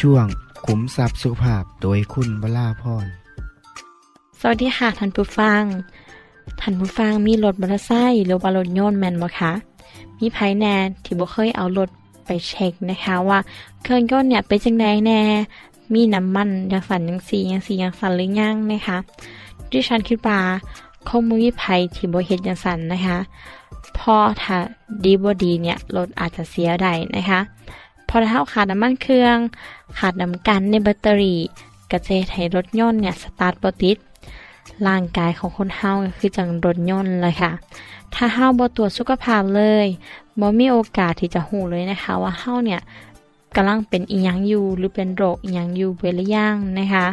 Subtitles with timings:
[0.00, 0.26] ช่วง
[0.66, 3.06] ขุมทรัพย์สุภาพโดยคุณวราพร
[4.40, 5.62] สวัสดีค่ะท่านผู้ฟัง
[6.60, 9.52] ท่านผู้ฟังมีรถมอเตอร์ไซค์หรือว่ารถยนต์แมนบ่คะ
[10.18, 11.88] มีไผแน่ที่บ่เคยเอารถ
[12.24, 13.38] ไปเช็คนะคะว่า
[13.82, 15.20] เครื่องยนต์เนี่ยเป็นจังไดแน่
[15.94, 18.98] มีน้ำมันย่างสั่นย่างสีย่างสีย่างสั่นหรือยังนะคะ
[19.70, 20.38] ดิฉันคิดว่า
[21.08, 23.18] คงมีไผที่บ่เฮ็ดย่างสั่นนะคะ
[23.94, 24.56] เพอถ้า
[25.04, 27.40] ดีบ่ดีเนี่ยรถอาจจะเสียได้นะคะ
[28.12, 29.38] พอถ้าเราขาดน้ำมันเครื่อง
[29.98, 31.38] ขาดน้ำกันในแบตเตอรี่
[31.90, 33.96] กระเจดให้รถยนต์เนี่ยสตาร์ทบ่ติด
[34.86, 37.52] ร่างกายของคนเฮาก็คือจังรถยนต์เลยค่ะ
[38.14, 39.86] ถ้าเฮาบ่ตรวจสุขภาพเลย
[40.40, 42.80] บ่มีโอกาสที่จะหูเลยนะคะ ว่าเฮาเนี่ย
[43.56, 47.06] กำลังเป็นอีหยังอยู่หรือเป็นโรคอีหยังอยู่เวลาย่างนะคะ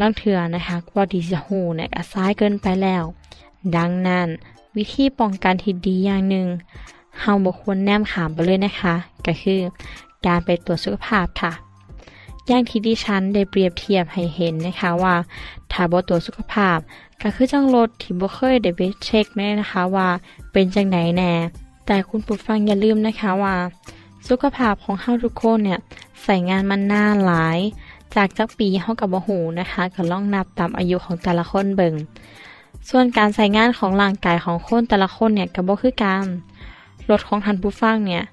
[0.00, 3.04] ลางเถื่อนะคะกว่าที่จะหูเนี่ยก็ซ้ายเกินไปแล้ว
[3.76, 4.28] ดังนั้น
[4.76, 6.46] วิธีป้องกันที่ดีอย่างหนึ่ง
[7.20, 8.94] เฮาบ่ควรแนมขามไปเลยนะคะ
[9.26, 9.60] ก็คือ
[10.26, 11.52] การไปตรวจสุขภาพค่ะ
[12.48, 15.14] อย่างที่ดิฉันได้เปรียบเทียบให้เห็นนะคะว่า
[15.72, 16.78] ถ้าบ่ตรวจสุขภาพ
[17.22, 20.08] ก็คือจังรถที่บ่เคยได้ไปเช็คแน่นะคะว่า
[20.52, 21.32] เป็นจังไหนแน่
[21.86, 23.54] แต่คุณผู้ฟังอย่าลืมนะคะว่า
[24.28, 25.78] สุขภาพของเฮาทุกคนเนี่ย
[26.22, 27.58] ใส่งานมันน่าหลาย
[28.14, 31.94] จากจักปีเฮากับบ่ฮู้นะคะก็ล่องนับตามอายุของแต่ละคนเบิ่ง
[32.90, 36.26] ส่วนการใส่งานของร่างกายของคนแต่ละคนเนี่ยก็บ่คือกัน
[37.10, 38.24] รถของท่านผู้ฟังเนี่ย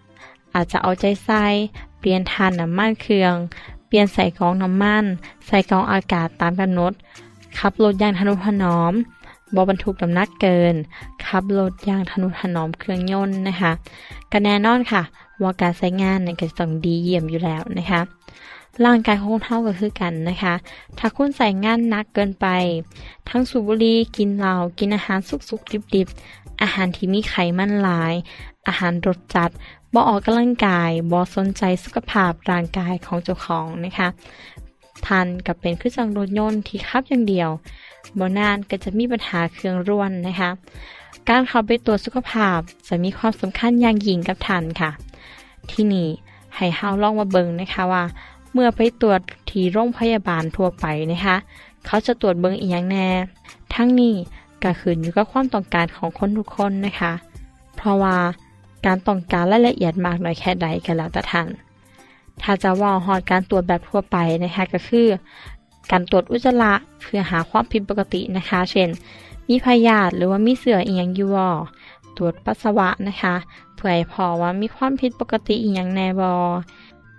[0.53, 1.43] อาจจะเอาใจใส่
[1.99, 3.35] เปลี่ยนทานน้ำมันเครื่อง
[3.87, 5.03] เปลี่ยนใส่กองน้ำมัน
[5.47, 6.93] ใส่กองอากาศตามกำหนด
[7.57, 8.93] ขับรถอย่างทนุถนอม
[9.55, 10.75] บอบรรทุกน้ำหนักเกิน
[11.25, 13.71] ขับรถอย่างทนุถนอมเครื่องยนต์นะคะ
[14.31, 15.01] ก็แน่นอนค่ะ
[15.41, 18.01] ว่าการใช้งานเนี่ยก็จะต้องดีเยี่ยมอยู่แล้วนะคะ
[18.85, 20.53] ร่างกายของคนเท่าก็คือกันนะคะ
[20.97, 22.47] ถ้าคุณใส่งานหนักเกินไป
[23.29, 25.19] ทั้งสูบบุหรี่กินเหล้ากินอาหาร
[25.49, 28.13] สุกๆดิบๆอาหารที่มีไขมันหลาย
[28.67, 29.49] อาหารรสจัด
[29.93, 34.07] บ่ออกกำลังกายบ่สนใจสุขภาพร่างกายของเจ้าของนะคะ
[35.05, 37.49] ทันกับเป็นเครื่องจักรรถยนต์ที่ขับอย่างเดียว
[38.19, 40.49] บ่นานก็จะมีปัญหาเครื่องร่วนนะคะ
[41.29, 44.91] การเข้าไปตรวจสุขภาพจะมีความสำคัญอย่างยิ่งกับทันค่ะ
[45.71, 46.09] ที่นี่
[46.55, 48.03] ให้เฮาลองมาเบิ่งนะคะว่า
[48.53, 49.19] เมื่อไปตรวจ
[49.49, 51.35] ที่โรงพยาบาลทั่วไปนะคะ
[51.85, 53.07] เขาจะตรวจเบิ่งอีกอย่างแน่
[53.73, 54.15] ทั้งนี้
[54.63, 57.13] ก็ขึ้นอยู่กับความต้องการของคนทุกคนนะคะ
[57.75, 58.17] เพราะว่า
[58.85, 61.47] การต้องการรายละเอียดมากน้อยแค่ใดก็แล้วแต่ท่าน
[62.41, 65.07] ถ้าจะว่าฮอดการตรวจแบบทั่วไปนะคะก็คือ
[65.91, 68.89] การตรวจอุจจาระเพื่อหาความผิดปกตินะคะ เช่น
[69.49, 71.47] มีพยาธิหรือว่ามีเสืออียงอยู่บ่
[72.17, 73.35] ตรวจปัสสาวะนะคะ
[73.75, 76.31] เพื่อให้พอว่ามีความผิดปกติอีหยังแน่บ่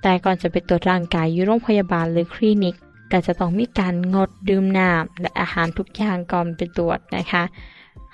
[0.02, 2.74] แต่ก่อนจะไปตรวจร่างกายอยู่โรงพยาบาลหรือคลินิก
[3.12, 7.42] ก็จะต้องมีการงดดื่มน้ำและอาหารทุกอย่างก่อนไปตรวจนะคะ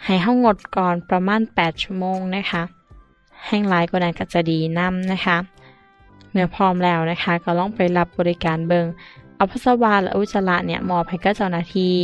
[0.04, 2.62] ให้เฮางดก่อนประมาณ 8 ชั่วโมงนะคะ
[3.46, 5.36] แห้งหลายกว่านั้นก็จะดีนํนะคะ
[6.30, 8.86] เมื่อพร้อมแล้วนะคะ ก็ลองไปรับบริการเบิง
[9.36, 11.94] เอาปัสสาและอุจจาระเนี่ยมอบให้กับเจ้าหน้าที่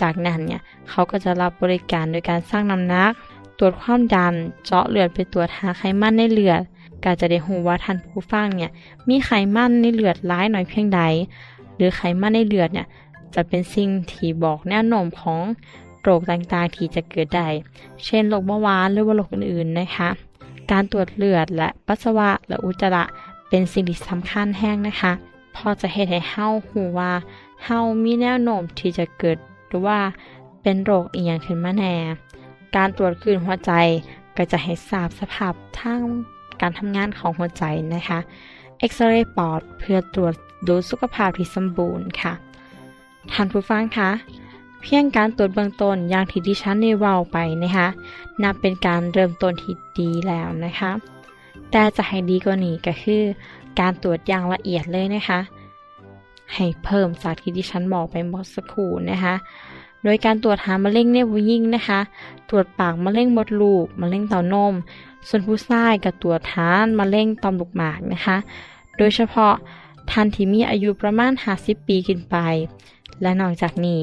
[0.00, 3.12] จากนั้นเนี่ยเขาก็จะรับบริการโดยการสร้างน้ำหนัก
[3.58, 4.34] ตรวจความดัน
[4.64, 6.60] เจาะเลือดไปตรวจหาไขมันในเลือด
[7.04, 8.70] ก็จะได้รู้ว่าท่านผู้ฟังเนี่ย
[9.08, 11.00] มีไขมันในเลือดร้ายหน่อยเพียงใด
[11.76, 12.86] หรือไขมันในเลือดเนี่ย
[13.34, 15.40] จะเป็นสิ่งที่บอกแนวโน้มของ
[16.02, 17.48] โรคต่างๆที่จะเกิดได้
[18.04, 20.08] เช่นโรคเบาหวานหรือว่าโรคอื่นๆนะคะ
[20.70, 23.04] การตรวจเลือดและปัสสาวะและอุจจาระ
[23.48, 25.12] เป็นสิ่งที่สำคัญแห้งนะคะ
[25.56, 27.12] พอจะเฮ็ดให้เฮาหูว่า
[27.64, 29.98] เฮามีแนวโน้มที่จะเกิดหรือว่า
[30.62, 31.94] เป็นโรคอีหยังขึ้นมาแน่
[32.76, 33.72] การตรวจคลื่นหัวใจ
[34.36, 36.00] ก็จะให้ทราบสภาพทาง
[36.60, 37.64] การทำงานของหัวใจ
[37.94, 38.18] นะคะ
[38.78, 40.34] เอ็กซเรย์ปอดเพื่อตรวจ
[40.68, 42.32] ดูสุขภาพที่สมบูรณ์ค่ะ
[43.32, 44.10] ท่านผู้ฟังคะ
[44.86, 47.88] พียงการตรวจเบื้องต้นอย่างที่ดิฉันได้เว้าไปนะคะ
[48.42, 50.90] นับเป็นการเริ่มต้นที่ดีแล้วนะคะ
[51.70, 53.22] แต่จะให้ดีกว่านี้ก็คือ
[53.80, 55.40] การตรวจอย่างละเอียดเลยนะคะ
[56.54, 59.34] ให้เพิ่มจากที่ดิฉันบอกไปเมื่อสักครู่นะคะ
[60.04, 62.00] โดยการตรวจหามะเร็งในผู้หญิงนะคะ
[62.50, 64.74] ตรวจปากมะเร็งมดลูกมะเร็งเต้านม
[65.28, 68.36] ส่วนผู้ชายก็ตรวจทานมะเร็งต่อมลูกหมากนะคะ
[68.96, 69.54] โดยเฉพาะ
[70.10, 72.36] ท่านที่มีอายุประมาณ 50 ปีขึ้นไป
[73.22, 74.00] และนอกจากนี้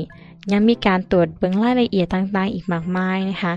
[0.51, 3.53] ยังมีการตรวจเบื้องรายละเอียดต่างๆ อีกมากมายนะคะ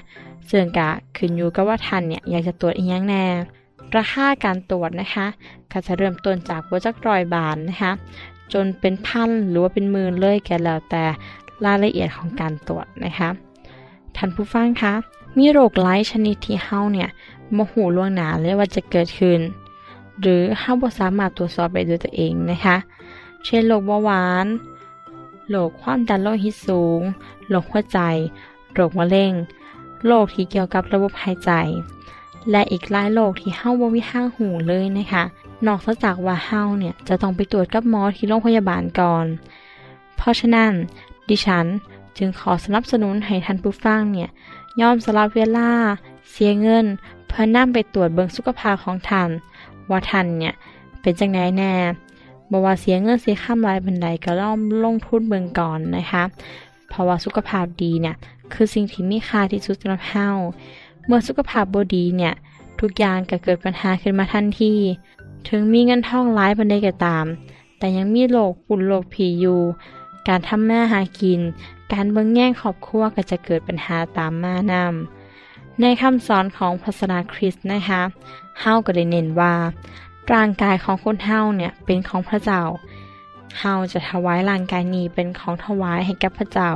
[0.50, 3.24] ซึ่งกะขึ้นอยู่กับว่าท่านเนี่ยอยากจะตรวจอีกอย่างแน่
[3.96, 5.26] ราคาการตรวจนะคะ
[5.72, 7.92] ก็จะเริ่มต้นจากบัวจักรอยบาทนะคะ
[8.52, 11.04] จนเป็นพันหรือว่าเป็นหมื่นเลยแก่แล้วแต่
[11.64, 13.28] รายละเอียดของการตรวจนะคะ
[14.16, 14.92] ท่านผู้ฟังคะ
[15.38, 17.08] มีโรคหลายชนิดที่เฮาเนี่ย
[17.56, 19.40] มโหล่วงหนาเลยว่าจะเกิดขึ้น
[20.20, 22.76] หรือเฮาบ่สามารถตรวจสอบได้ด้วยตัวเองนะคะ
[23.44, 24.46] เช่นโรคเบาหวาน
[25.50, 27.00] โรคความดันโลหิตสูง
[27.48, 27.98] โรคหัวใจ
[28.72, 29.32] โรคมะเร็ง
[30.06, 31.50] โรคที่เกี่ยวกับระบบหายใจ
[32.50, 35.24] และอีกหลายโรคที่เฮาบ่มีทางหูเลยนะคะ
[35.66, 39.26] นอกจากว่าเฮาเนี่ยจะต้องไปตรวจกับหมอที่โรงพยาบาลก่อน
[40.16, 40.72] เพราะฉะนั้น
[41.28, 41.66] ดิฉัน
[42.16, 44.28] จึงขอสนับสนุนให้ท่านผู้ฟังเนี่ย
[44.80, 45.70] ยอมสละเวลา
[46.30, 46.86] เสียเงิน
[47.26, 49.30] เพื่อนำไปตรวจเบิงสุขภาพของท่าน
[49.90, 50.54] ว่าท่านเนี่ย
[51.00, 51.72] เป็นจังไดแน่
[52.50, 56.24] บอกว่าเสียเงินเสียค่าหลายบันไดก็ล่อมลงทุนเบิงก่อนนะคะ
[56.88, 58.16] เพราะว่าสุขภาพดีเนี่ย
[58.52, 60.28] คือสิ่งที่มีค่าที่สุดสำหรับเฮา
[61.06, 62.34] เมื่อสุขภาพบดีเนี่ย
[62.80, 64.74] ทุกอย่างก็เกิดปัญหาขึ้นมาทันที
[65.48, 67.26] ถึงมีเงินทองหลายบันไดก็ตาม
[67.78, 69.60] แต่ยังมีโรคปุ่นโรคผีอยู่
[70.28, 71.40] การทำมาหากิน
[71.92, 78.02] การเบิ่งแย่งครอบครัวก็จะเกิดปัญหาตามมานำในคำสอนของศาสนาคริสต์นะคะ
[78.60, 79.54] เฮาก็ได้เน้นว่า
[80.34, 82.62] ร่างกายของคนเฮาเนี่ยเป็นของพระเจ้า
[83.58, 86.70] เฮาจะถวายร่างกายนี้เป็นของถวายให้กับพระเจ้า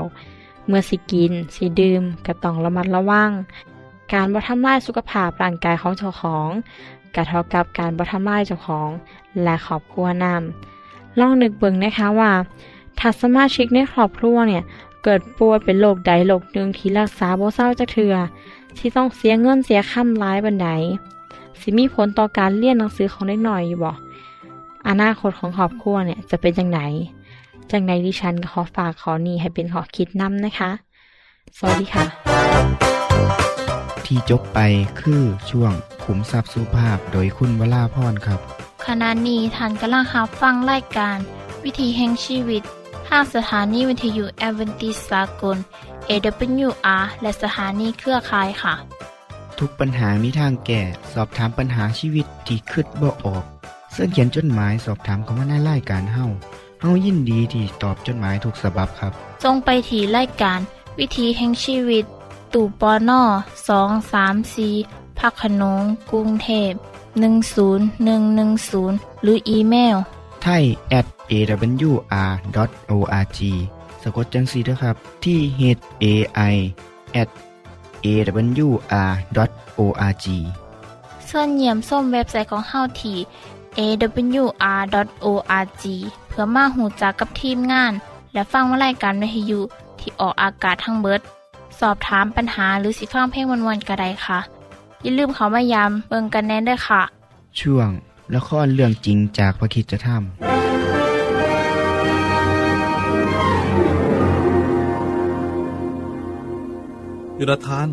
[0.66, 3.30] เมื่อสิกิน สิดื่มก็ต้องระมัดระวัง
[4.12, 6.48] การบ่ทำลายสุขภาพร่างกายของเจ้าของ
[7.14, 8.88] ก็เท่ากับการบ่ทำลายเจ้าของ
[9.42, 12.32] และครอบครัวนำลองนึกเบิ่งนะคะว่า
[12.98, 14.62] ถ้าสมาชิกในครอบครัวเนี่ย
[15.04, 18.14] เกิดป่วยเป็นโรคใดโรคหนึ่งที่รักษาบ่เศร้าจักเทือ
[18.78, 20.68] ที่ต้องเสียเงินเสียค่ำร้ายบันได
[21.62, 23.92] สิมีผลต่อการเรียนหนังสือของเด็กหน่อยอยู่บ่
[24.88, 26.80] อนาคตของครอบครัวเนี่ยจะเป็นจังไหน
[27.70, 30.70] จังใดดิฉันก็ขอฝากขอนี้ให้เป็นขอคิดนำนะคะ
[31.56, 32.04] สวัสดีค่ะ
[34.04, 34.58] ที่จบไป
[35.00, 35.72] คือช่วง
[36.04, 38.40] ขุมทรัพย์สุภาพโดยคุณวราพรครับ
[38.86, 41.16] ขณะนี้ท่านกำลังรับฟังรายการ
[41.64, 42.62] วิธีแห่งชีวิต
[43.08, 45.56] ทางสถานีวิทยุแอเวนติสากล
[46.08, 48.74] AWR และสถานีเครือข่ายค่ะ
[49.60, 53.44] ทุกปัญหามีทางแก้สอบถามปัญหาชีวิตที่คืดบ่ออก
[53.92, 56.26] เสื้อเขียนจดหมายสอบถามเขามาในรายการเฮา
[56.80, 59.12] เฮายินดีที่ตอบจดหมายถูกสาบบครับ
[59.42, 60.60] จงไปที่รายการ
[60.98, 62.04] วิธีแห่งชีวิต
[62.52, 63.22] ตู่ปอน่อ
[63.68, 64.68] สองสามสี
[65.18, 66.72] พักขนงกรุงเทพ
[67.58, 69.96] 10110 หรืออีเมล
[70.42, 70.64] ไทย
[70.98, 72.20] at awr.org
[74.02, 75.62] สะกดจังสีนะครับ ที่ h
[76.02, 76.04] a
[76.52, 76.54] i
[77.22, 77.28] at
[78.04, 80.26] awr.org
[81.28, 83.18] ส่วนเยี่ยมส้มเว็บไซต์ของเฮาที่
[83.78, 85.84] awr.org
[86.28, 87.92] เพื่อมาหูจักกับทีมงาน
[88.32, 89.60] และฟังวารายการวิทยุ
[90.00, 91.20] ที่ออกอากาศทั้งเบิด
[91.80, 94.38] สอบถามปัญหาหรือสิฟังเพลงวันๆกระไดค่ะ
[95.02, 97.02] อย่าลืมเขามายามเบิงกันแน่นด้วยค่ะ
[97.60, 97.90] ช่วง
[98.34, 100.08] ละครเรื่องจริงจากพระคิดจะท
[107.40, 107.88] ยูนาธาน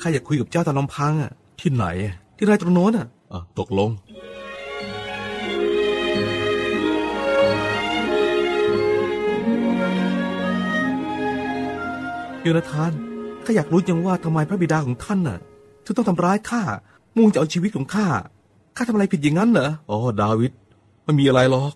[0.00, 1.86] ข้าอยากคุยกับเจ้าตามลำพังอะ ที่ไหน
[2.36, 3.90] ที่ไรตรงโน้นอะอะตกลง
[12.44, 12.92] ยูนาธาน
[13.44, 15.38] ข้าอยากรู้จังว่าทำไมพระบิดาของท่านน่ะ
[15.84, 16.62] ถึงต้องทำร้ายข้า
[17.16, 18.06] มุ่งจะเอาชีวิตของข้า
[18.76, 20.52] ข้าทำอะไรผิดอย่างนั้นเหรออ๋อดาวิด
[21.04, 21.72] ไม่มีอะไรหรอก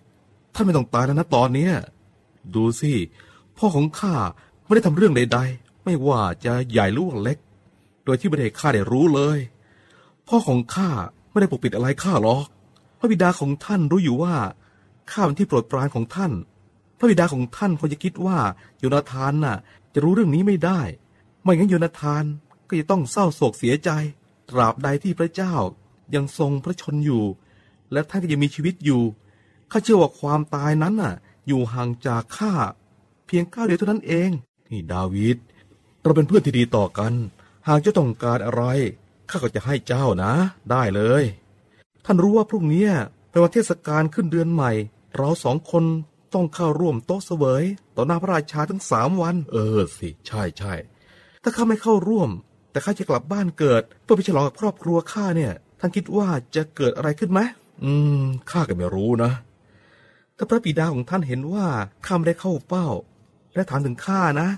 [0.54, 1.72] ท่านไม่ต้องตายแล้วนะตอนเนี้ย
[2.54, 2.92] ดูสิ
[3.56, 4.14] พ่อของข้า
[4.64, 7.38] ไม่ได้ทำเรื่องใดๆ ไม่ว่าจะใหญ่หรือว่าเล็ก
[8.04, 9.38] โดยที่ไม่ได้ข้าได้รู้เลย
[10.26, 10.90] พ่อของข้า
[11.30, 12.46] ไม่ได้ปกปิดอะไรข้าหรอก
[12.98, 14.34] พระบิดาของท่านรู้อยู่ว่า
[15.10, 16.32] ข้าเป็นที่โปรดปรานของท่าน
[16.98, 18.38] พระบิดาของท่านคงจะคิดว่า
[18.78, 19.56] โยนาธานน่ะ
[19.94, 20.80] จะรู้เรื่องนี้ไม่ได้
[21.42, 22.24] ไม่งั้นโยนาธาน
[22.68, 23.90] ก็จะต้องเศร้าโศกเสียใจ
[24.50, 25.54] ตราบใดที่พระเจ้า
[26.14, 27.24] ยังทรงพระชนอยู่
[27.92, 29.02] และท่านก็ยังมีชีวิตอยู่
[29.70, 31.14] ข้าเชื่อว่าความตายนั้นน่ะ
[31.46, 32.52] อยู่ห่างจากข้า
[33.26, 34.30] เพียงก้าวเดียวเท่านั้นเอง
[34.70, 35.36] นี่ดาวิด
[36.02, 37.12] เราเป็นเพื่อนที่ดีต่อกัน
[37.68, 38.62] หากเจ้าต้องการอะไร
[39.30, 40.32] ข้าก็จะให้เจ้านะ
[40.70, 41.24] ได้เลย
[42.04, 42.86] ท่านรู้ว่าพรุ่งนี้
[43.30, 44.72] เป็นวันเทศกาลขึ้นเดือนใหม่
[45.16, 45.84] เราสองคน
[46.34, 47.64] ต้องเข้าร่วมโต๊ะเสวย
[47.96, 50.74] ต่อหน้าพระราชาทั้งสามวัน เออสิ ใช่ใช่
[51.42, 52.30] ถ้าข้าไม่เข้าร่วม
[52.70, 57.40] แต่ข้าจะกลับบ้านเกิด เพื่อไปฉลองกับครอบครัวข้าเนี่ย ท่านคิดว่าจะเกิดอะไรขึ้นไหม
[57.84, 57.92] อื
[58.22, 59.32] มข้าก็ไม่รู้นะ
[60.36, 61.66] ถ้าพระบิดาของท่านเห็นว่า
[62.06, 62.88] ข้าไม่ได้เข้าเป้า
[63.54, 64.48] และถามถึงข้านะ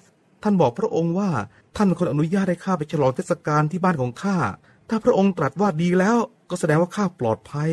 [0.47, 1.31] ท่านบอกพระองค์ว่า
[1.77, 4.37] ท่านคนอนุญาตให้ข้าไปฉลองเทศกาลที่บ้านของข้า
[4.89, 6.17] ถ้าพระองค์ตรัสว่าดีแล้ว
[6.51, 7.71] ก็แสดงว่าข้าปลอดภัย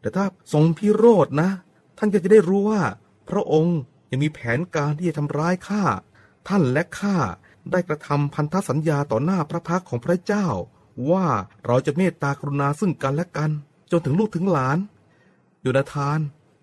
[0.00, 1.50] แต่ถ้าทรงพิโรธนะ
[1.98, 2.82] ท่านก็จะได้รู้ว่า
[3.30, 3.78] พระองค์
[4.10, 5.82] ยังมีแผนการที่จะทำร้ายข้า
[6.48, 7.16] ท่านและข้า
[7.70, 10.46] ได้กระทำพันธสัญญาต่อหน้าพระพักของพระเจ้า
[11.10, 11.26] ว่า
[11.66, 13.50] เราจะเมตตากรุณาซึ่งกันและกัน
[13.90, 14.78] จนถึงลูกถึงหลาน
[15.60, 16.18] โยนาธาน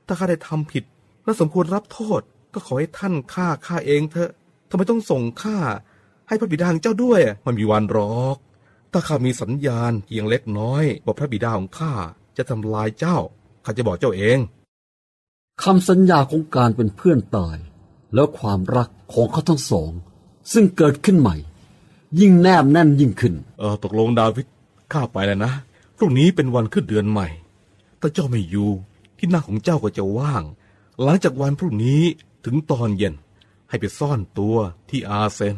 [0.08, 0.84] ถ้าข้าได้ทำผิด
[1.24, 2.22] และสมควรรับโทษ
[2.54, 5.58] ก็ขอให้ท่านฆ่าข้าเองเถอะำไมต้องส่งข้า
[6.28, 8.38] ให้พระบิดาของเจ้าด้วยไมันมีวันหรอก
[8.92, 11.94] ถ้าข้ามีสัญญาณเพียงเล็กน้อยว่าพระบิดาของข้า
[12.38, 13.18] จะทำลายเจ้า
[13.66, 14.38] ข้าจะบอกเจ้าเอง
[15.64, 17.58] คำสัญญาของการเป็นเพื่อนตาย
[18.14, 19.92] แล้วความรักของเขาทั้งสอง
[20.54, 21.36] ซึ่งเกิดขึ้นใหม่
[22.20, 24.46] ยิ่งแนบแน่นยิ่งขึ้น เออตกลงดาวิด
[24.94, 25.52] ข้าไปแล้วนะ
[25.98, 27.28] พรุ่งนี้เป็นวันขึ้นเดือนใหม่
[28.00, 28.70] ถ้าเจ้าไม่อยู่
[29.18, 30.44] ที่หน้าของเจ้าก็จะว่าง
[31.04, 32.02] หลังจากวันพรุ่งนี้
[32.46, 33.14] ถึงตอนเย็น
[33.70, 34.58] ให้ไปซ่อนตัว
[34.90, 35.58] ที่อาเซน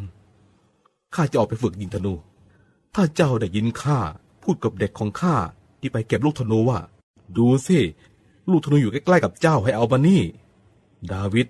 [1.14, 2.14] ข้าจะออกไปฝึกยิงธนู
[2.94, 3.98] ถ้าเจ้าได้ยินข้า
[4.42, 5.36] พูดกับเด็กของข้า
[5.80, 6.78] ที่ไปเก็บลูกธนูว่า
[7.36, 7.78] ดูสิ
[8.50, 10.22] ลูกธนูอยู่ใกล้ๆกับเจ้าให้เอามานี่
[11.12, 11.46] ดาวิด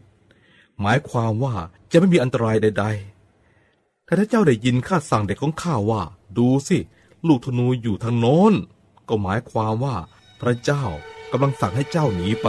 [0.80, 1.54] หมายความว่า
[1.90, 2.84] จะไม่มีอันตรายใด
[3.44, 6.02] ๆ แต่ถ้าเจ้าได้ยินข้าสั่งเด็กของข้าว่า
[6.38, 6.78] ดูสิ
[7.28, 8.54] ลูกธนูอยู่ทางโน้น
[9.08, 9.96] ก็หมายความว่า
[10.40, 10.84] พระเจ้า
[11.32, 12.48] กำลังสั่งให้เจ้าหนีไป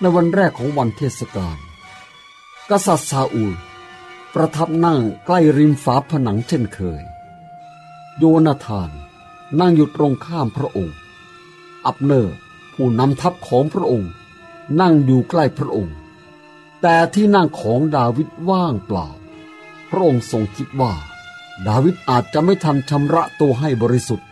[0.00, 1.58] ในวันแรกของวันเทศกาล
[2.70, 3.54] กษัตริย์ซาอูล
[4.34, 7.02] ประทับนั่งใกล้ริมฝาผนังเช่นเคย
[8.18, 8.90] โยนาธาน
[9.60, 10.96] นั่งอยู่ตรงข้ามพระองค์
[11.86, 12.36] อับเนอร์
[12.74, 14.10] ผู้นำทัพของพระองค์
[14.80, 15.96] นั่งอยู่ใกล้พระองค์
[16.82, 19.08] แต่ที่นั่งของดาวิดว่างเปล่า
[19.90, 20.92] พระองค์ทรงคิดว่า
[21.66, 24.28] ดาวิดอาจจะไม่ทันชำระตัวให้บริสุทธิ์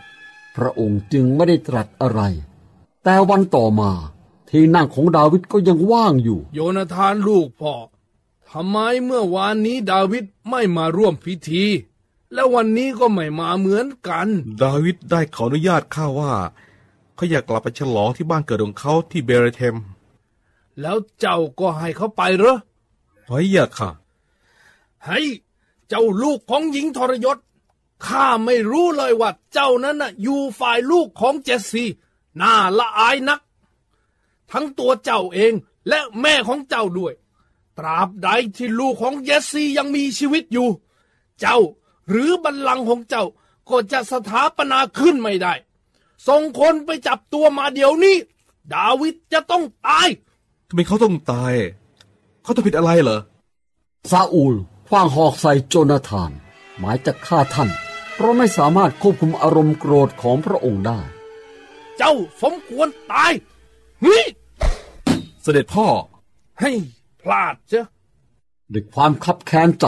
[0.55, 2.21] พระองค์จึงไม่ได้ตรัสอะไร
[3.03, 3.91] แต่วันต่อมา
[4.49, 7.73] ที่นั่งของดาวิดก็ยังว่างอยู่ โยนาธานลูกพ่อ
[8.49, 11.65] ทำไมเมื่อวานนี้ดาวิดไม่มาร่วมพิธี
[12.33, 14.27] และวันนี้ก็ไม่มาเหมือนกัน
[14.63, 16.33] ดาวิดได้ขออนุญาตข้าว่า
[17.15, 19.75] เขาอยากกลับไปฉลองที่บ้านเกิดของเขาที่เบเรเทม
[20.81, 22.57] แล้วเจ้าก็ให้เขาไปเหรอ
[23.25, 23.89] ไว้อยากค่ะ
[25.05, 25.19] ให้
[25.89, 27.37] เจ้าลูกของหญิงทรยศ
[28.05, 31.89] ข้าไม่รู้เลยว่าเจ้านั้นน่ะอยู่ฝ่ายลูกของเจสซี่
[32.41, 33.39] น่าละอายนัก
[34.51, 35.53] ทั้งตัวเจ้าเอง
[35.89, 37.13] และแม่ของเจ้าด้วย
[37.77, 40.67] ตราบใดที่ลูกของเจสซี่ยังมีชีวิตอยู่
[41.39, 41.57] เจ้า
[42.09, 43.25] หรือบัลลังก์ของเจ้า
[43.69, 45.53] ก็จะสถาปนาขึ้นไม่ได้
[46.27, 48.17] ส่งคนไปจับตัวมาเดี๋ยวนี้
[48.73, 50.07] ดาวิดจะต้องตาย
[50.69, 51.53] ทำไมเขาต้องตาย
[52.43, 53.19] เขาต้องผิดอะไรเหรอ
[54.11, 54.55] ซาอูล
[54.87, 56.31] คว้างหอกใส่โจนาธาน
[56.77, 57.69] หมายจะฆ่าท่าน
[58.13, 60.99] เพราะไม่สามารถควบคุมอารมณ์โกรธของพระองค์ได้
[61.97, 63.31] เจ้าสมควรตาย
[64.01, 64.25] เฮ้ย
[65.41, 65.87] เสด็จพ่อ
[66.61, 66.71] ให้
[67.21, 67.85] พลาดเจ้ะ
[68.73, 69.85] ด้วยความคับแค้นใจ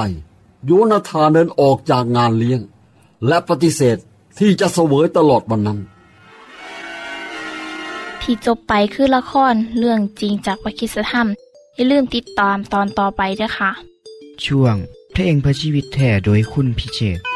[0.66, 2.62] โยนาธานเดินออกจากงานเลี้ยง
[3.28, 3.98] และปฏิเสธ
[4.40, 5.80] ที่จะเสวยตลอดวันนั้น
[8.22, 11.28] ที่จบไปคือละครเรื่องจริงจากวิคิสธรรม
[11.76, 13.72] อย่าลืมติดตามตอนต่อไปด้วยค่ะ
[14.46, 14.76] ช่วง
[15.14, 17.31] เพลงพระชีวิตแท่โดยคุณพิเชษ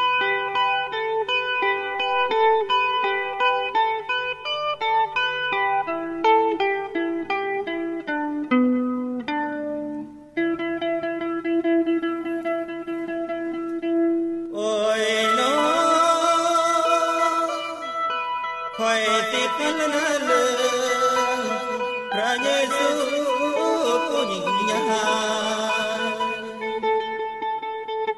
[24.86, 24.88] เ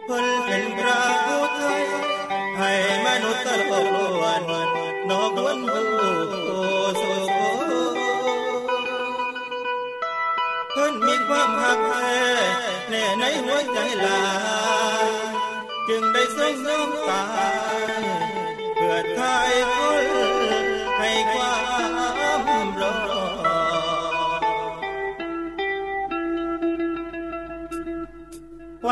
[0.07, 1.83] พิ่นเป็นพระผู้ไทย
[2.57, 2.71] ให้
[3.05, 3.74] มนุษย์ตะโล
[4.21, 4.43] วน
[5.09, 5.86] นอกวนผู้
[6.97, 7.03] โส
[10.71, 12.15] เพิ่นมีความหักแท้
[12.89, 14.24] แน่ในหัวใจลา
[15.05, 15.07] ย
[15.88, 17.25] จึงได้ทรงน้ำตา
[17.75, 17.79] ย
[18.75, 20.07] เพื่อไทยคน
[21.00, 21.55] ให้ควา
[22.05, 22.06] ม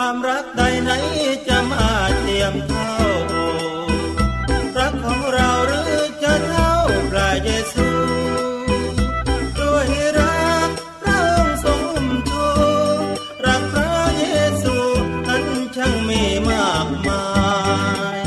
[0.08, 0.92] ความรักใดไหน
[1.48, 1.88] จะมา
[2.20, 2.94] เทียมเท่า
[4.78, 5.94] รักของเราหรือ
[6.24, 6.72] จะเท่า
[7.12, 7.90] พระเยซู
[9.60, 9.88] ด้วย
[10.20, 10.70] รัก
[11.02, 12.48] พระองค์ทรงอุ้มชู
[13.46, 14.26] รักพระเย
[14.64, 14.76] ซู
[15.28, 15.46] นั้น
[15.76, 17.26] ช่างมีมากมา
[18.18, 18.20] ย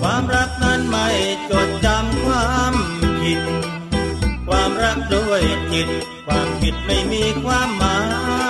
[0.00, 1.08] ความรักนั้นไม่
[1.50, 2.74] จดจำความ
[3.22, 3.40] ผิด
[4.48, 5.88] ความรักด้วยจิต
[6.26, 7.96] ความผิดไม่มีความหมา
[8.42, 8.43] ย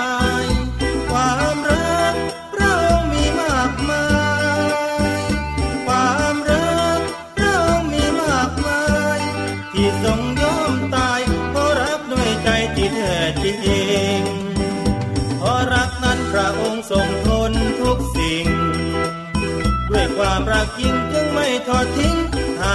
[20.79, 22.17] จริงจึงไม่ทอดทิ้ง
[22.61, 22.63] ห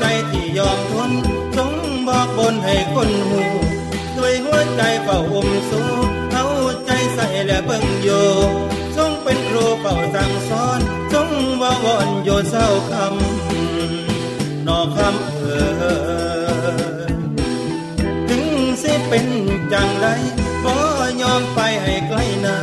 [0.00, 1.10] ใจที่ยอมทน
[1.56, 1.72] ทรง
[2.08, 3.42] บอกบนให้คนหู
[4.16, 5.88] ด้วยหัวใจเฝ้าอุ้มสู้
[6.32, 6.46] เอา
[6.86, 8.28] ใจใส่และเบิ่งอยู่
[8.96, 10.80] ทรงเป็นครูเฝ้าสั่งสอน
[11.12, 11.28] ทรง
[11.60, 15.44] ว่าวอนอยู่เศร้าคำนอคำเอ
[17.00, 17.08] อ
[18.28, 18.44] ถึง
[18.82, 19.26] สิเป็น
[19.72, 20.06] จังไร
[20.64, 20.76] ก็
[21.22, 22.58] ยอมไปให้ไกลหน้า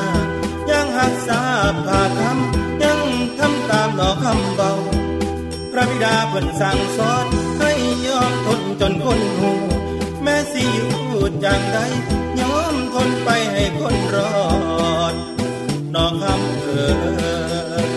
[0.70, 1.42] ยังหักษา
[1.86, 3.00] ผ่าคำยัง
[3.40, 4.72] ทำตามนอคำเบา
[6.04, 7.26] ดาเพิ่นสั่งสอน
[7.60, 7.72] ให้
[8.08, 9.52] ยอมทนจนคนหู
[10.24, 10.94] แม้สิอยู่
[11.44, 11.78] จังใด
[12.40, 14.38] ยอมทนไปให้คนรอ
[15.14, 15.16] ด
[15.94, 16.68] น้องคำเอ
[17.82, 17.88] อ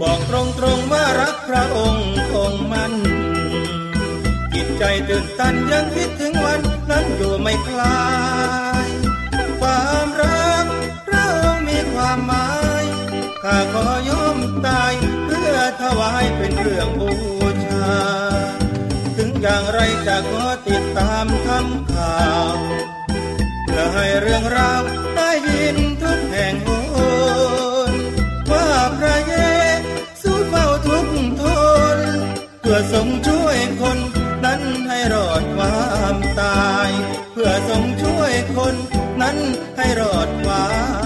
[0.00, 2.92] บอกตรงตรงๆว่ารักพระองค์คงมัน
[4.54, 8.04] จิตใจตื่นตันยังคิดถึงวันนั้นอยู่ไม่คลา
[8.86, 8.88] ย
[9.60, 10.66] ความรัก
[11.06, 12.48] พระองค์มีความหมา
[12.82, 12.84] ย
[13.42, 13.95] ข้าขอ
[16.66, 17.12] รื่องบู
[17.66, 17.96] ชา
[19.16, 22.24] ถึงอย่างไรจะขอติดตามทำข่า
[22.54, 22.56] ว
[23.64, 24.80] เพื่อให้เรื่องราว
[25.16, 26.68] ได้ยินทุกแห่งโห
[27.90, 27.92] น
[28.50, 29.34] ว่าพระเย
[30.22, 31.08] ซูเฝ้าทุก
[31.40, 31.42] ท
[31.96, 31.98] น
[32.60, 33.98] เพื่อทรงช่วยคน
[34.44, 35.78] นั้นให้รอดควา
[36.14, 36.90] มตาย
[37.32, 38.74] เพื่อทรงช่วยคน
[39.22, 39.36] นั้น
[39.76, 40.66] ให้รอดควา
[41.04, 41.05] ม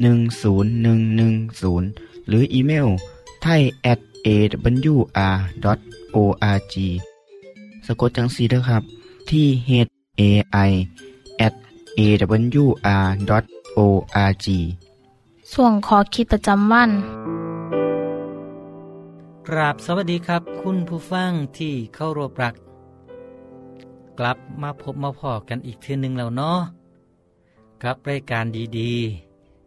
[0.00, 2.88] 10110 หรืออีเมล
[3.42, 6.74] ไทย at awr.org
[7.86, 8.82] สะกดจังสีด้วยครับ
[9.30, 9.70] ที่ h
[10.20, 10.22] a
[10.68, 10.70] i
[11.46, 11.54] at
[11.98, 14.46] awr.org
[15.52, 16.90] ส่วนขอคิดประจำวัน
[19.48, 22.54] กราบสวัสดีครับ คุณผู้ฟังที่เข้ารบรัก
[24.18, 26.58] กลับมาพบมาพอกันอีกเทือหนึ่งแล้วเนาะ
[27.82, 28.44] กับรายการ
[28.78, 29.23] ดีๆ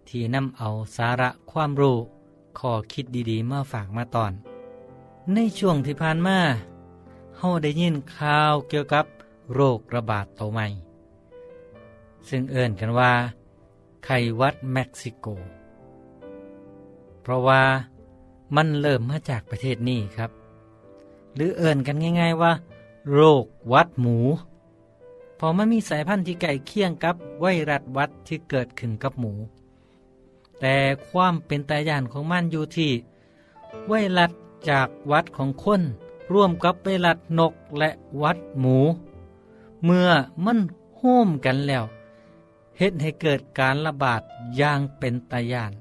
[0.09, 1.97] ที่นำเอาสาระความรู้
[2.59, 4.33] ข้อคิดดีๆมาฝากมาตอน
[5.33, 6.37] ในช่วงที่ผ่านมา
[7.37, 9.05] เฮาได้ยินข่าวเกี่ยวกับ
[9.53, 10.67] โรคระบาดตัวใหม่
[12.29, 13.11] ซึ่งเอิ่นกันว่า
[14.03, 15.27] ไข้วัดเม็กซิโก
[17.21, 17.61] เพราะว่า
[18.55, 20.31] มันเริ่มมาจากประเทศนี้ครับ
[21.35, 22.51] หรือเอิ่นกันง่าย ๆว่า
[23.11, 24.17] โรควัดหมู
[25.39, 29.33] พอมันมีสายพันธุ์ที่ใกล้เคียงกับไวรัสวัดที่เกิดขึ้นกับหมู
[30.59, 30.75] แต่
[31.09, 32.91] ความเป็นตายานของมันอยู่ที่
[33.87, 34.31] ไวรัส
[34.69, 35.81] จากวัดของคน
[36.33, 37.89] ร่วมกับไวรัสนกและ
[38.21, 38.77] วัดหมู
[39.83, 40.09] เมื่อ
[40.45, 40.59] มัน
[40.97, 41.83] โฮมกันแล้ว
[42.77, 44.21] เฮ็ดให้เกิดการระบาด
[44.57, 45.73] อย่างเป็นตายาน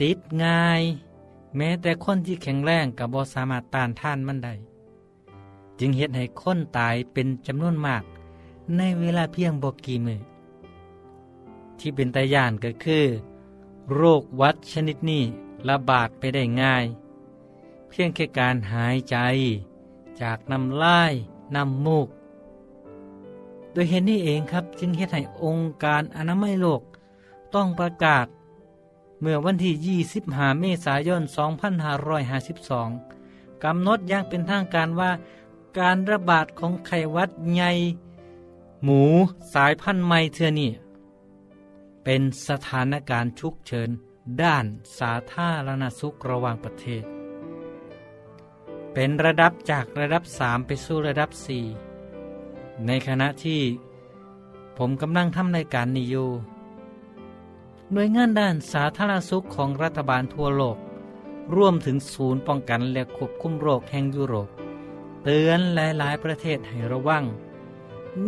[0.00, 0.82] ติดง่าย
[1.56, 4.54] แม้แต่คนที่แข็งแรงกับบ่สามารถต้านท่านมันได้
[5.78, 8.04] จึงเห็นให้คนตายเป็นจำนวนมาก
[8.76, 10.20] ในเวลาเพียงบอกกี่มือ
[11.80, 13.04] ที่เป็นตายานก็คือ
[13.94, 15.22] โรควัดชนิดนี้
[15.68, 16.84] ระบาดไปได้ง่าย
[17.88, 19.16] เพียงแค่การหายใจ
[20.20, 21.12] จากน้ำลาย
[21.54, 22.08] น้ำมูก
[23.72, 26.82] โดยเห็นนี่เองครับจึงเห็นให้องค์การอนามัยโลก
[27.54, 28.26] ต้องประกาศ
[29.20, 31.22] เมื่อวันที่ 25 เมษายน
[32.02, 35.10] 2552 กำหนดอย่างเป็นทางการว่า
[35.78, 37.70] การระบาดของไข้หวัดใหญ่
[38.82, 39.02] หมู
[39.54, 40.70] สายพันธุ์ใหม่เทือนี่
[42.08, 43.90] เป็นสถานการณ์ฉุกเฉิน
[44.42, 44.64] ด้าน
[44.98, 47.04] สาธารณสุขระหว่างประเทศ
[48.94, 51.30] เป็นระดับจากระดับ 3 ไปสู่ระดับ
[52.08, 53.62] 4 ในขณะที่
[54.78, 56.28] ผมกำลังทำรายการนี้อยู่
[57.92, 60.76] หน่วยงานด้านสาธารณสุขของรัฐบาลทั่วโลก
[61.56, 64.48] ร่วมถึงศูนย์ป้องกันและควบคุมโรคแห่งยุโรป
[65.22, 67.24] เตือนหลาย ๆ ประเทศให้ระวัง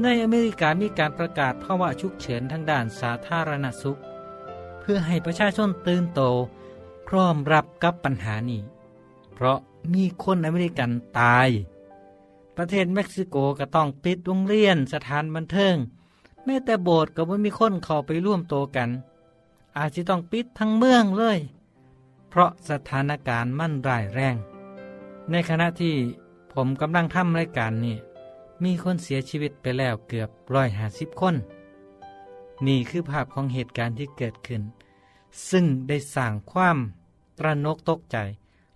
[0.03, 4.01] ในอเมริกามีการประกาศภาวะฉุกเฉินทางด้านสาธารณสุข
[4.81, 6.21] เพื่อให้ประชาชนตื่นโต
[7.09, 8.61] พร้อมรับกับปัญหานี้
[9.35, 9.59] เพราะ
[9.95, 11.49] มีคนอเมริกันตาย
[12.57, 15.77] ประเทศเม็กซิโกก็ต้องปิดโรงเรียนสถานบันเทิง
[16.45, 18.91] แม้แต่โบสถ์ก็ไม่มีคนเข้าไปร่วมโตกัน
[19.77, 21.39] อาจจะต้องปิดทั้งเมืองเลย
[22.29, 24.37] เพราะสถานการณ์มั่นร้ายแรง
[25.31, 25.95] ในขณะที่
[26.53, 27.97] ผมกำลังทำรายการนี่
[28.65, 31.35] มีคนเสียชีวิตไปแล้วเกือบร้อยหาสิบคน
[32.67, 34.63] นี่คือภาพของเหตุการณ์ที่เกิดขึ้น
[35.51, 36.79] ซึ่งได้สร้างความ
[37.39, 38.17] ตระนกตกใจ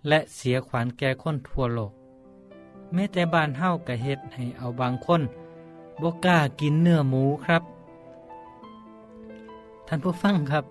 [0.07, 1.93] และเสียขวัญแก่คนทั่วโลก
[2.93, 5.21] แม้แต่บ้านเฮากะเฮ็ดให้เอาบางคน
[6.01, 7.63] บกล้ากินเนื้อหมูครับ
[9.87, 10.65] ท่านผู้ฟังครับ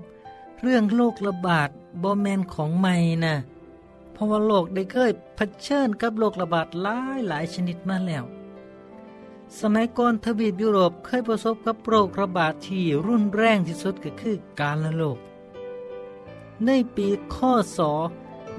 [0.63, 1.69] เรื่องโรคระบาด
[2.03, 2.95] บอแมนของใหม่
[3.25, 3.35] นะ
[4.13, 8.25] เพราะว่าโลกได้เคยเผชิญกับโรคระบาดหลายหลายชนิดมาแล้ว
[9.61, 15.19] สมัยก่อนทวีปยุโรปเคยประสบกับโรคระบาดที่รุนแรงที่สุดก็คือการละโรค
[16.67, 17.81] ในปีข้อศ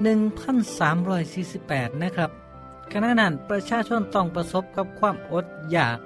[0.02, 2.30] 1348 นะครับ
[2.92, 5.98] ขณะนั้นประชาชนต้องประสบกับความอดอยาก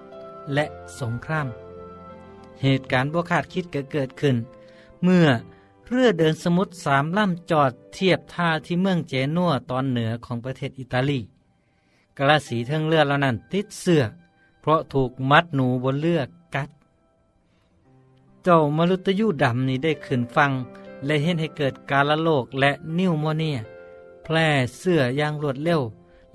[0.54, 0.64] และ
[1.00, 1.46] สงคราม
[2.62, 4.36] เหตุการณ์บ่คาดคิดก็เกิดขึ้น
[5.02, 5.26] เมื่อ
[5.88, 11.20] เรือเดินสมุทรสามลำจอดเทียบท่าที่เมืองเจนัวตอนเหนือของประเทศอิตาลี
[12.18, 14.02] กระสีเทิงเรือเหล่านั้นติดเสื้อ
[14.60, 16.20] เพราะถูกมัดหนูบนเรือ
[16.54, 16.68] กัด
[18.44, 20.52] เจ้ามรุตยูดำนี้ได้ขึ้นฟัง
[21.04, 23.58] และเห็นให้เกิดการละโลกและนิวโมเนีย
[24.22, 25.82] แพร่เสื้ออย่างรวดเร็ว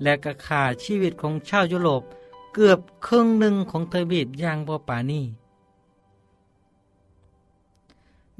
[0.02, 2.02] และกระขาชีวิตของชาวยุโรป
[2.54, 5.26] เกือบครึ่งหนึ่งของเทวีปอย่างบ่ปานี่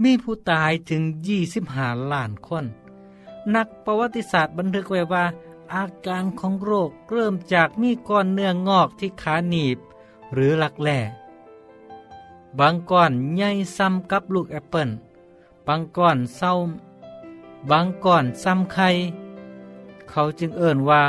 [0.03, 1.03] มีผู้ตายถึง
[1.57, 2.65] 25ล้านคน
[3.55, 5.25] นักประวัติศาสตร์บันทึกไว้ว่า
[5.73, 9.79] อาการของโรคเริ่มจากมีก้อนเนื้องอกที่ขาหนีบ
[10.33, 10.99] หรือหลักแหล่
[12.59, 14.91] บางก้อนใหญ่ซ้ำกับลูกแอปเปิล
[15.67, 16.53] บางก้อนเศร้า
[17.71, 18.89] บางก้อนซ้ำไข่
[20.11, 21.03] เขาจึงเอ่นว่า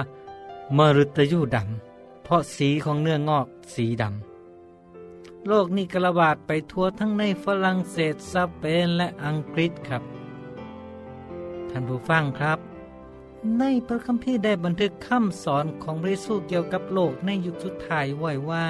[0.77, 10.03] มฤตยูดำเพราะสีของเนื้องอกสีดำโรคนี้กระบาดไปทั่วทั้งในฝรั่งเศสสเปนและอังกฤษครับ
[11.69, 12.59] ท่านผู้ฟังครับ
[13.59, 18.65] ในพระคัมภีร์ได้บันทึกคำสอนของพระเยซูเกี่ยวกับโลกในยุคสุดท้ายไว้ว่า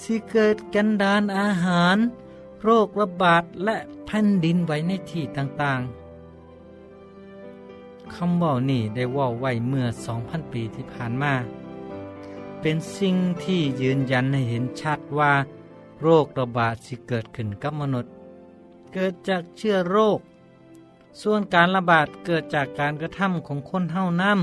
[0.00, 1.96] สิเกิดกันดานอาหาร
[2.62, 9.86] โรคระบาดและแผ่นดินไว้ในที่ต่างๆคำว่านี่ได้ว่าไว้เมื่อ
[10.18, 11.34] 2,000 ปีที่ผ่านมา
[12.60, 15.32] เป็นสิ่งที่ยืนยันให้เห็นชัดว่า
[16.00, 18.12] โรคระบาดที่เกิดขึ้นกับมนุษย์
[18.92, 20.18] เกิดจากเชื้อโรค
[21.20, 24.40] ส่วนการระบาดเกิดจากการกระทำของคนเท่านั้น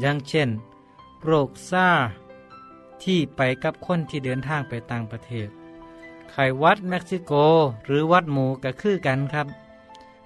[0.00, 0.48] อย่างเช่น
[1.24, 1.88] โรคซา
[3.02, 5.48] ที่ไปกับคนที่เดินทางไปต่างประเทศ
[6.30, 7.32] ไข้วัดเม็กซิโก
[7.86, 9.46] หรือวัดหมูก็คือกันครับ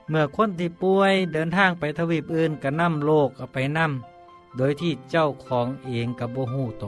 [0.09, 6.85] เมื่อคนที่ป่วยเดินทางไปทวีปอื่นก็นำโรคเอาไปนำโดยที่เจ้าของเองกับโบหูโต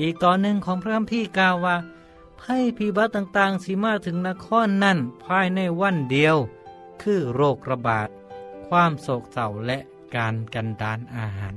[0.00, 1.76] อีกตอนหนึ่งของพระคัมภีร์กล่าวว่า
[2.40, 6.36] ภัยพิบัติต่างๆสิมาถึงนครนั่นภายในวันเดียว
[7.02, 8.08] คือโรคระบาด
[8.68, 9.78] ความโศกเศร้าและ
[10.16, 11.54] การกันดานอาหาร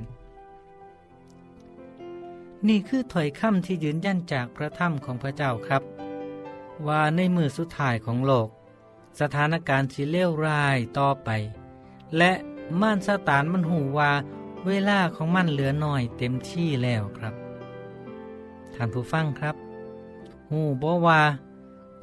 [2.68, 5.82] นี่คือถอยคำที่ยืนยันจากพระธรรมของพระเจ้าครับ
[6.86, 8.48] ว่าในมือสุดท้ายของโลก
[9.20, 11.30] สถานการณ์สิเลวร้ายต่อไป
[12.16, 12.32] และ
[12.80, 14.12] ม่านสตานมันหูว่า
[14.66, 17.34] เวลาของมันเหลือน้อยเต็มที่แล้วครับ
[18.74, 19.56] ท่านผู้ฟังครับ
[20.50, 21.20] หูบอกว่า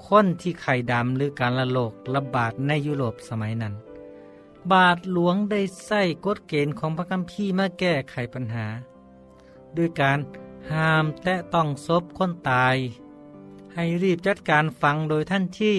[0.07, 3.73] คนที่ไข่ดำหรือการละโลกระบาดในยุโรปสมัยนั้น
[4.71, 8.65] บาทหลวงได้ใส่กฎเกณฑ์ของพระคัมภีร์มาแก้ไขปัญหา
[9.77, 10.19] ด้วยการ
[10.71, 12.75] ห้ามแตะต้องศพคนตาย
[13.73, 15.77] ให้รีบจัดการฟังโดยท่านที่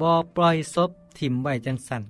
[0.00, 2.02] บอปล่อยศพถิ่มไว้จังสัน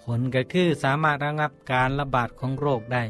[0.00, 3.04] ผลก็คือสามารถระงับการระบาดของโรคได้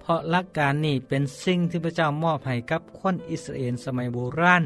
[0.00, 4.64] เพราะหลักการนี้เป็นสิ่งที่พระเจ้ามอบให้กับคนอิสราเอลสมัยโบราณ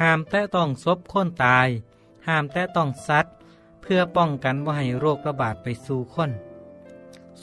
[0.00, 1.68] ห้ามแตะต้องศพคนตาย
[2.26, 3.34] ห้ามแตะต้องสัตว์
[3.80, 6.30] เพื่อป้องกันว่าให้โรคระบาดไปสู่คน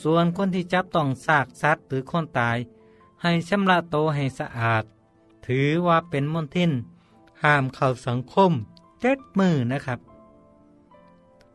[0.02, 2.58] ส่วนคนที่จับต้องซากสัตว์หรือคนตาย
[3.22, 4.84] ให้ชำระโตให้สะอาด
[5.48, 6.72] ถือว่าเป็นมนทิน
[7.44, 8.52] ห้ามเข้าสังคม
[9.02, 10.00] เจ็ดมือนะครับ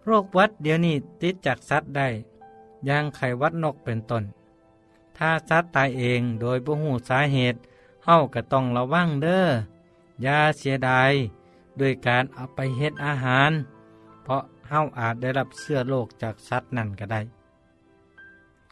[0.05, 2.09] โรควัดเดี๋ยวนี้ติดจากสัตว์ได้
[2.87, 4.25] อย่างไขวัดนกเป็นต้น
[5.17, 7.59] ถ้าสัตว์ตายเองโดยบ่หูสาเหตุ
[8.05, 9.47] เฮาก็ต้องระวังเด้อ
[10.23, 11.13] อย่าเสียดาย
[11.81, 13.51] ด้วยการเอาไปเฮ็ดอาหาร
[14.25, 17.21] เพราะเฮาอาจได้รับเสื้อโรคจากสัตว์นั่นก็ได้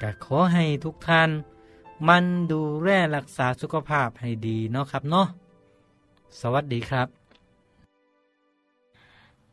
[0.00, 1.30] ก็ขอให้ทุกท่าน
[2.08, 5.26] มันดูแลรักษาสุขภาพให้ดีเนาะครับเนาะ
[6.40, 7.08] สวัสดีครับ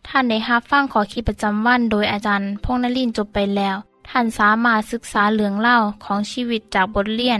[0.07, 3.75] ท่านได้รับฟั่งขอคิดประจำวันโดยอาจารย์พงนลินจบไปแล้ว
[4.09, 7.39] ท่านสามารถศึกษาเรื่องเล่าของชีวิตจากบทเรียน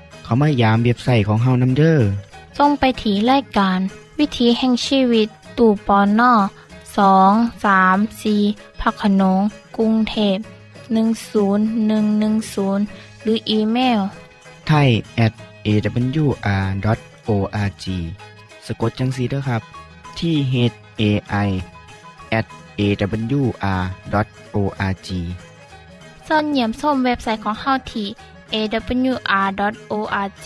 [0.31, 1.99] เขามายามเบียบใส่ของเฮานํเด้อ
[2.57, 3.79] ส่งไปถีรายการ
[4.19, 6.33] วิถีแห่งชีวิต ตู่ปอนนอ
[6.97, 7.31] สอง
[7.65, 8.35] สามสี
[8.81, 9.41] พักขนง
[9.77, 10.37] กรุงเทพ
[11.39, 13.99] 10110 หรืออีเมล
[14.67, 14.89] ไทย
[15.25, 15.33] at
[15.67, 16.65] awr.org
[18.65, 19.61] สะกดจังสีเด้อครับ
[20.19, 20.55] ที่ h
[21.01, 21.03] a
[21.47, 21.49] i
[22.39, 22.45] at
[22.79, 23.47] awr.org
[26.27, 28.07] ส่วนเหยี่ยมส้มเว็บไซต์ของเฮาที่
[28.53, 30.45] awr.org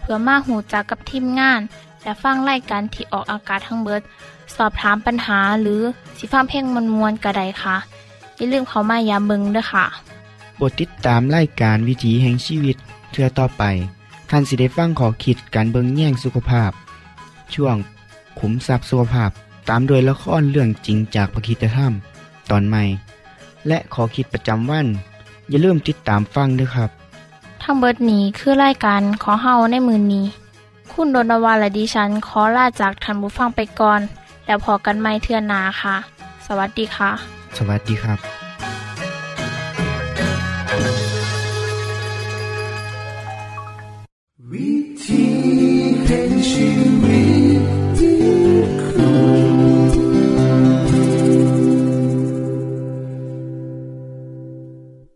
[0.00, 1.60] เพื่อมาหูจักกับทีมงาน
[2.02, 4.02] และฟังไล่กันที่ออกอากาศทั้งเบิด
[4.56, 5.80] สอบถามปัญหาหรือ
[6.18, 7.76] สิฟ้าเพลงมวลมวลกระไดค่ะ
[8.36, 9.84] อย่าลืมเขามายาเบิงด้วยค่ะ
[10.56, 12.76] โปรดติดตามไล่การวิถีแห่งชีวิต
[13.12, 13.62] เทือต่อไป
[14.30, 16.70] ท่านสิได้ฟังขอคิดการเบิงแย่งสุขภาพ
[17.54, 17.76] ช่วง
[18.38, 19.30] ขุมทรัพย์สุขภาพ
[19.68, 21.92] ตามโดยละครเรื่องจริงจากพระคีตธรรม
[22.50, 22.82] ตอนใหม่
[23.68, 24.86] และขอคิดประจำวัน
[25.48, 26.90] อย่าลืมติดตามฟังด้วยครับ
[27.64, 30.26] ทั้เบิดนี้คือไล่กันขอเฮาในมือนนี้
[30.92, 34.00] คุณโดนวาและดิฉันขอลาจากทันบุฟังไปก่อน
[34.46, 35.96] แล้วพอกันไม่เทื่อนาค่ะ
[36.46, 37.10] สวัสดีค่ะ
[37.58, 38.18] สวัสดีครับ
[44.52, 44.72] วิ
[45.04, 45.24] ธี
[46.04, 46.68] แห่งชี
[47.02, 47.43] วิต